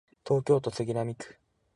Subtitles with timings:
[0.25, 1.37] 東京都杉並区